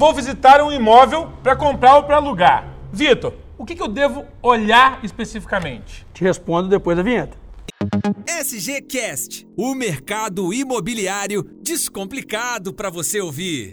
[0.00, 2.66] Vou visitar um imóvel para comprar ou para alugar.
[2.90, 6.06] Vitor, o que, que eu devo olhar especificamente?
[6.14, 7.36] Te respondo depois da vinheta.
[8.26, 13.72] SGCast, o mercado imobiliário descomplicado para você ouvir.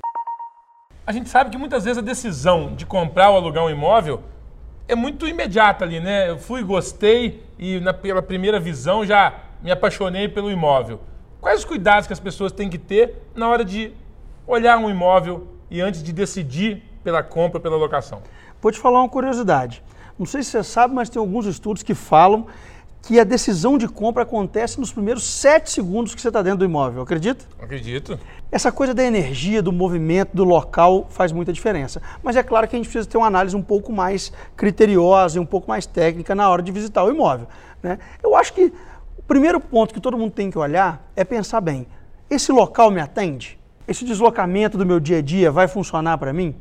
[1.06, 4.22] A gente sabe que muitas vezes a decisão de comprar ou alugar um imóvel
[4.86, 6.30] é muito imediata ali, né?
[6.30, 9.34] Eu fui, gostei e na, pela primeira visão já
[9.64, 11.00] me apaixonei pelo imóvel.
[11.40, 13.94] Quais os cuidados que as pessoas têm que ter na hora de
[14.46, 18.22] olhar um imóvel e antes de decidir pela compra, pela locação?
[18.62, 19.84] Vou te falar uma curiosidade.
[20.18, 22.48] Não sei se você sabe, mas tem alguns estudos que falam
[23.08, 26.66] que a decisão de compra acontece nos primeiros sete segundos que você está dentro do
[26.66, 27.04] imóvel.
[27.04, 27.46] Acredita?
[27.62, 28.20] Acredito.
[28.52, 32.02] Essa coisa da energia, do movimento, do local faz muita diferença.
[32.22, 35.40] Mas é claro que a gente precisa ter uma análise um pouco mais criteriosa e
[35.40, 37.48] um pouco mais técnica na hora de visitar o imóvel.
[37.82, 37.98] Né?
[38.22, 38.74] Eu acho que
[39.18, 41.88] o primeiro ponto que todo mundo tem que olhar é pensar bem:
[42.30, 43.58] esse local me atende?
[43.88, 46.56] Esse deslocamento do meu dia a dia vai funcionar para mim?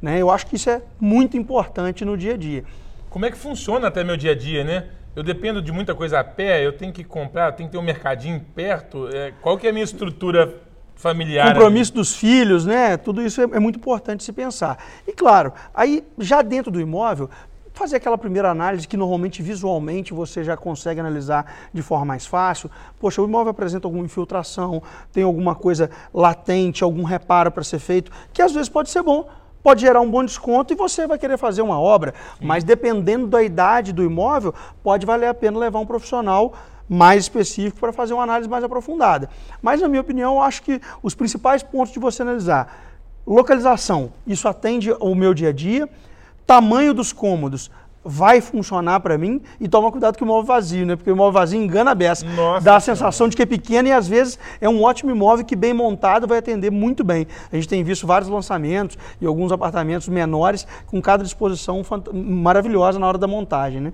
[0.00, 0.18] Né?
[0.18, 2.64] Eu acho que isso é muito importante no dia a dia.
[3.10, 4.86] Como é que funciona até meu dia a dia, né?
[5.14, 7.78] Eu dependo de muita coisa a pé, eu tenho que comprar, eu tenho que ter
[7.78, 9.08] um mercadinho perto.
[9.12, 10.62] É, qual que é a minha estrutura
[10.94, 11.52] familiar?
[11.52, 12.00] Compromisso ali?
[12.00, 12.96] dos filhos, né?
[12.96, 14.82] Tudo isso é, é muito importante se pensar.
[15.06, 17.28] E claro, aí já dentro do imóvel,
[17.72, 22.70] fazer aquela primeira análise que normalmente visualmente você já consegue analisar de forma mais fácil.
[23.00, 28.12] Poxa, o imóvel apresenta alguma infiltração, tem alguma coisa latente, algum reparo para ser feito,
[28.32, 29.28] que às vezes pode ser bom
[29.62, 32.12] pode gerar um bom desconto e você vai querer fazer uma obra.
[32.38, 32.46] Sim.
[32.46, 36.52] Mas dependendo da idade do imóvel, pode valer a pena levar um profissional
[36.88, 39.30] mais específico para fazer uma análise mais aprofundada.
[39.62, 42.76] Mas, na minha opinião, eu acho que os principais pontos de você analisar:
[43.26, 45.88] localização, isso atende ao meu dia a dia,
[46.46, 47.70] tamanho dos cômodos,
[48.04, 50.96] vai funcionar para mim e toma cuidado com o imóvel vazio, né?
[50.96, 52.26] Porque o imóvel vazio engana a beça.
[52.26, 55.44] Nossa Dá a sensação de que é pequeno e às vezes é um ótimo imóvel
[55.44, 57.26] que bem montado vai atender muito bem.
[57.52, 61.82] A gente tem visto vários lançamentos e alguns apartamentos menores com cada disposição
[62.12, 63.92] maravilhosa na hora da montagem, né?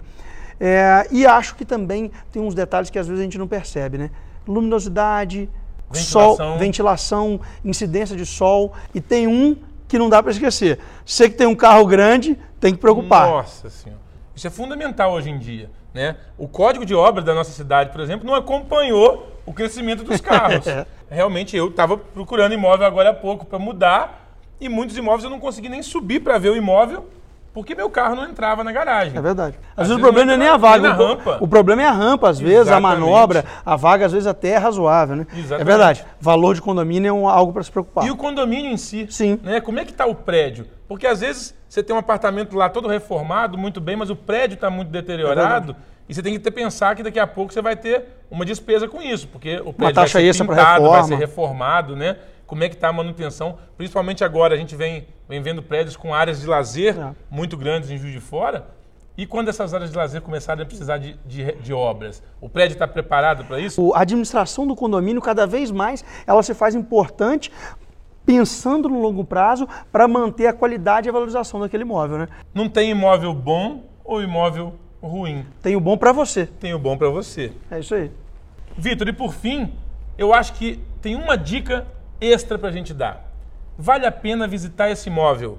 [0.60, 3.98] É, e acho que também tem uns detalhes que às vezes a gente não percebe,
[3.98, 4.10] né?
[4.46, 5.48] Luminosidade,
[5.90, 6.36] ventilação.
[6.36, 9.56] sol, ventilação, incidência de sol e tem um
[9.88, 10.78] que não dá para esquecer.
[11.04, 13.28] Você que tem um carro grande, tem que preocupar.
[13.28, 14.02] Nossa Senhora.
[14.36, 15.70] Isso é fundamental hoje em dia.
[15.92, 16.16] Né?
[16.36, 20.64] O código de obra da nossa cidade, por exemplo, não acompanhou o crescimento dos carros.
[21.10, 24.28] Realmente, eu estava procurando imóvel agora há pouco para mudar
[24.60, 27.08] e muitos imóveis eu não consegui nem subir para ver o imóvel
[27.52, 29.16] porque meu carro não entrava na garagem.
[29.16, 29.58] É verdade.
[29.76, 30.90] Às, às vezes, vezes, o problema não é nem a vaga.
[30.90, 31.38] O, rampa.
[31.40, 32.92] o problema é a rampa, às vezes, Exatamente.
[32.92, 35.26] a manobra, a vaga às vezes até é razoável, né?
[35.32, 35.62] É Exatamente.
[35.62, 36.04] É verdade.
[36.20, 38.06] Valor de condomínio é um, algo para se preocupar.
[38.06, 39.06] E o condomínio em si.
[39.10, 39.38] Sim.
[39.42, 39.60] Né?
[39.60, 40.66] Como é que está o prédio?
[40.86, 44.54] Porque às vezes você tem um apartamento lá todo reformado, muito bem, mas o prédio
[44.54, 45.76] está muito deteriorado.
[45.94, 48.44] É e você tem que ter, pensar que daqui a pouco você vai ter uma
[48.44, 52.16] despesa com isso, porque o prédio vai ser pintado, vai ser reformado, né?
[52.48, 56.14] Como é que está a manutenção, principalmente agora, a gente vem, vem vendo prédios com
[56.14, 57.14] áreas de lazer é.
[57.30, 58.66] muito grandes em Juiz de Fora,
[59.18, 62.22] e quando essas áreas de lazer começarem a precisar de, de, de obras?
[62.40, 63.92] O prédio está preparado para isso?
[63.92, 67.52] A administração do condomínio, cada vez mais, ela se faz importante
[68.24, 72.16] pensando no longo prazo para manter a qualidade e a valorização daquele imóvel.
[72.16, 72.28] Né?
[72.54, 75.44] Não tem imóvel bom ou imóvel ruim?
[75.60, 76.46] Tem o bom para você.
[76.46, 77.52] Tem o bom para você.
[77.70, 78.10] É isso aí.
[78.76, 79.72] Vitor, e por fim,
[80.16, 81.86] eu acho que tem uma dica
[82.20, 83.24] extra para a gente dar.
[83.76, 85.58] Vale a pena visitar esse imóvel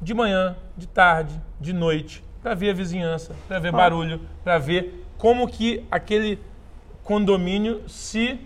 [0.00, 3.72] de manhã, de tarde, de noite, para ver a vizinhança, para ver ah.
[3.72, 6.38] barulho, para ver como que aquele
[7.02, 8.38] condomínio se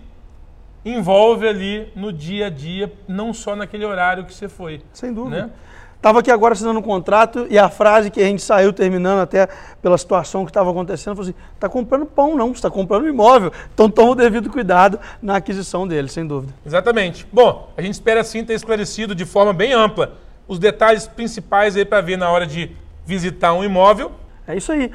[0.85, 4.81] envolve ali no dia a dia, não só naquele horário que você foi.
[4.93, 5.47] Sem dúvida.
[5.47, 5.51] Né?
[5.99, 9.49] Estava aqui agora assinando um contrato e a frase que a gente saiu terminando até
[9.81, 13.51] pela situação que estava acontecendo, falou assim, está comprando pão não, está comprando imóvel.
[13.73, 16.53] Então toma o devido cuidado na aquisição dele, sem dúvida.
[16.65, 17.27] Exatamente.
[17.33, 20.13] Bom, a gente espera sim ter esclarecido de forma bem ampla
[20.47, 22.71] os detalhes principais aí para ver na hora de
[23.05, 24.13] visitar um imóvel.
[24.47, 24.89] É isso aí.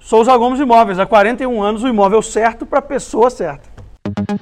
[0.00, 3.68] Souza Gomes Imóveis, há 41 anos o imóvel certo para a pessoa certa.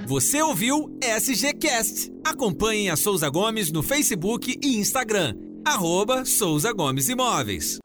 [0.06, 2.12] Você ouviu SGCast.
[2.24, 7.78] Acompanhe a Souza Gomes no Facebook e Instagram arroba Souza Gomes Imóveis.